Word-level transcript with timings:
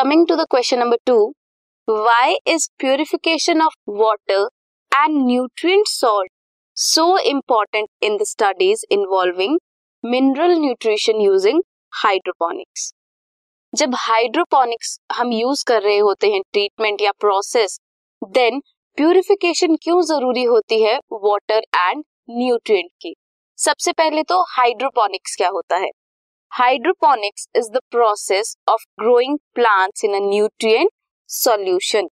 Coming 0.00 0.26
to 0.28 0.34
the 0.36 0.44
question 0.50 0.78
number 0.78 0.96
two 1.06 1.14
why 1.88 2.36
is 2.48 2.66
purification 2.78 3.62
of 3.62 3.74
water 3.96 4.46
and 4.92 5.16
nutrient 5.26 5.86
salt 5.88 6.30
so 6.76 7.04
important 7.30 7.88
in 8.02 8.16
the 8.16 8.24
studies 8.26 8.84
involving 8.92 9.58
mineral 10.04 10.54
nutrition 10.60 11.20
using 11.20 11.60
hydroponics 11.92 12.90
जब 13.72 13.94
hydroponics 13.98 14.98
हम 15.12 15.32
use 15.32 15.64
कर 15.68 15.82
रहे 15.82 15.98
होते 15.98 16.30
हैं 16.30 16.40
treatment 16.52 17.02
या 17.02 17.12
process 17.20 17.78
then 18.22 18.60
purification 18.98 19.76
क्यों 19.82 20.00
ज़रूरी 20.06 20.44
होती 20.44 20.82
है 20.82 20.98
वाटर 21.24 21.62
एंड 21.76 22.04
न्यूट्रिएंट 22.30 22.90
की? 23.02 23.14
सबसे 23.58 23.92
पहले 23.92 24.22
तो 24.22 24.42
हाइड्रोपोनिक्स 24.56 25.36
क्या 25.36 25.48
होता 25.48 25.76
है? 25.76 25.90
Hydroponics 26.52 27.46
is 27.56 27.68
the 27.72 27.80
process 27.90 28.56
of 28.68 28.84
growing 29.00 29.38
plants 29.54 30.04
in 30.04 30.14
a 30.14 30.18
nutrient 30.22 30.90
solution 31.30 32.08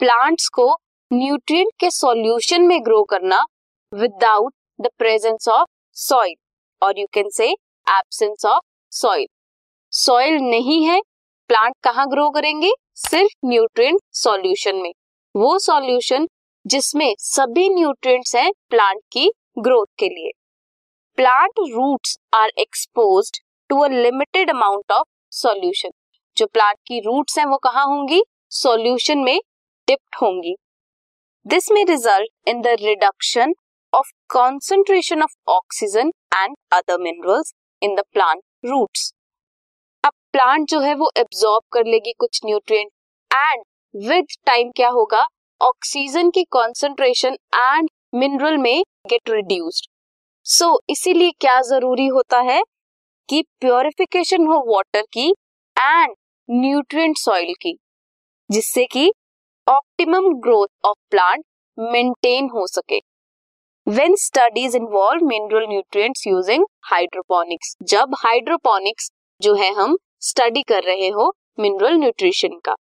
plants 0.00 0.48
को 0.48 0.66
न्यूट्रिएंट 1.10 1.68
के 1.80 1.90
सॉल्यूशन 1.90 2.62
में 2.62 2.78
ग्रो 2.84 3.02
करना 3.04 3.44
without 3.92 4.52
the 4.80 4.90
presence 4.98 5.48
of 5.48 5.68
soil 5.96 6.34
और 6.82 6.98
you 6.98 7.06
can 7.12 7.28
say 7.30 7.50
absence 7.86 8.44
of 8.46 8.64
soil 8.92 9.26
soil 9.92 10.40
नहीं 10.40 10.82
है 10.84 11.00
प्लांट 11.50 11.74
कहाँ 11.84 12.06
ग्रो 12.08 12.28
करेंगे? 12.30 12.72
सिर्फ़ 12.96 13.46
न्यूट्रिएंट 13.46 14.00
सॉल्यूशन 14.14 14.76
में. 14.76 14.92
वो 15.34 15.58
सॉल्यूशन 15.58 16.26
जिसमें 16.64 17.14
सभी 17.18 17.68
न्यूट्रिएंट्स 17.74 18.36
हैं 18.36 18.50
प्लांट 18.70 19.00
की 19.12 19.30
ग्रोथ 19.58 19.86
के 19.98 20.08
लिए. 20.08 20.30
Plant 21.20 21.58
roots 21.70 22.16
are 22.34 22.50
expose 22.58 23.30
to 23.70 23.78
a 23.78 23.88
limited 23.88 24.50
amount 24.50 24.92
of 24.92 25.06
solution 25.32 25.90
जो 26.36 26.46
प्लांट 26.46 26.76
की 26.86 27.00
रूट्स 27.06 27.38
हैं 27.38 27.44
वो 27.46 27.56
कहाँ 27.64 27.84
होंगी? 27.86 28.22
सॉल्यूशन 28.52 29.18
में 29.18 29.40
डिप्ट 29.88 30.16
होंगी। 30.22 30.54
दिस 31.46 31.70
में 31.72 31.84
result 31.84 32.48
in 32.48 32.60
the 32.60 32.74
reduction 32.82 33.52
of 33.92 34.10
concentration 34.34 35.22
of 35.22 35.34
oxygen 35.56 36.12
and 36.34 36.56
other 36.72 36.98
minerals 37.02 37.52
in 37.82 37.94
the 37.96 38.04
plant 38.12 38.42
roots 38.64 39.12
अब 40.04 40.12
प्लांट 40.32 40.68
जो 40.70 40.80
है 40.80 40.94
वो 40.94 41.10
एब्जॉर्ब 41.18 41.64
कर 41.72 41.86
लेगी 41.86 42.12
कुछ 42.18 42.40
न्यूट्रिएंट 42.46 42.90
एंड 43.30 43.64
विद 44.08 44.36
टाइम 44.46 44.70
क्या 44.76 44.88
होगा? 44.90 45.26
ऑक्सीजन 45.60 46.30
की 46.30 46.44
कॉन्सेंट्रेशन 46.50 47.36
एंड 47.56 47.90
मिनरल 48.14 48.58
में 48.58 48.82
गेट 49.06 49.30
रिड्यूस्ड 49.30 49.89
सो 50.52 50.64
so, 50.64 50.78
इसीलिए 50.90 51.30
क्या 51.30 51.60
ज़रूरी 51.60 52.06
होता 52.06 52.40
है 52.40 52.62
कि 53.28 53.42
प्योरिफिकेशन 53.60 54.46
हो 54.46 54.74
वाटर 54.74 55.02
की 55.02 55.28
एंड 55.76 56.14
न्यूट्रिएंट 56.50 57.16
सॉइल 57.16 57.54
की 57.62 57.78
जिससे 58.50 58.84
कि 58.84 59.12
optimum 59.68 60.26
growth 60.40 60.66
of 60.84 60.96
plant 61.10 61.44
maintain 61.78 62.48
हो 62.54 62.66
सके। 62.66 62.98
When 63.86 64.16
studies 64.16 64.76
involve 64.76 65.26
mineral 65.26 65.66
nutrients 65.68 66.26
using 66.26 66.64
hydroponics 66.84 67.76
जब 67.82 68.14
हाइड्रोपोनिक्स 68.18 69.10
जो 69.40 69.54
है 69.54 69.72
हम 69.72 69.96
स्टडी 70.20 70.62
कर 70.62 70.82
रहे 70.82 71.08
हो 71.08 71.32
मिनरल 71.60 71.94
न्यूट्रिशन 71.94 72.58
का 72.64 72.74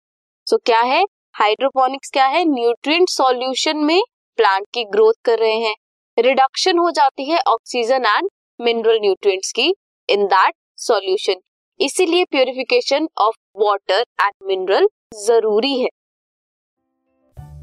सो 0.48 0.56
so, 0.56 0.62
क्या 0.66 0.82
है? 0.82 1.04
हाइड्रोपोनिक्स 1.34 2.10
क्या 2.12 2.26
है? 2.26 2.45
न्यूट्रिएंट 2.45 3.10
सॉल्यूशन 3.10 3.78
में 3.78 4.02
प्लांट 4.38 4.68
की 4.73 4.84
ग्रोथ 4.84 5.14
कर 5.26 5.40
रहे 5.40 5.58
हैं। 5.58 5.76
रिडक्शन 6.20 6.78
हो 6.78 6.92
जाती 6.92 7.26
है 7.26 7.40
ऑक्सीजन 7.40 8.06
एंड 8.06 8.30
मिनरल 8.62 9.00
न्यूट्रिएंट्स 9.02 9.52
की 9.52 9.73
इन 10.10 10.26
दैट 10.26 10.54
सॉल्यूशन 10.78 11.36
इसीलिए 11.80 12.23
purification 12.23 13.08
of 13.17 13.36
water 13.58 14.05
and 14.22 14.32
mineral 14.48 14.88
ज़रूरी 15.26 15.80
है। 15.82 15.89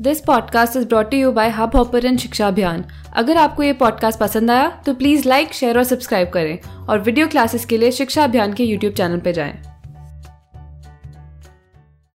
This 0.00 0.20
podcast 0.20 0.76
is 0.76 0.86
brought 0.86 1.14
you 1.14 1.32
by 1.32 1.48
hub 1.48 1.76
hopper 1.76 2.16
Shiksha 2.16 2.48
Abhiyan 2.48 2.84
अगर 3.16 3.36
आपको 3.36 3.62
ये 3.62 3.72
पॉडकास्ट 3.72 4.20
पसंद 4.20 4.50
आया 4.50 4.82
तो 4.86 4.94
प्लीज़ 4.94 5.28
लाइक 5.28 5.52
शेयर 5.52 5.78
और 5.78 5.84
सब्सक्राइब 5.84 6.30
करें 6.30 6.86
और 6.86 6.98
वीडियो 6.98 7.28
क्लासेस 7.28 7.64
के 7.64 7.78
लिए 7.78 7.90
शिक्षा 7.92 8.24
अभियान 8.24 8.54
के 8.54 8.64
यूट्यूब 8.64 8.94
चैनल 8.94 9.20
पर 9.20 9.30
जाएँ। 9.30 9.73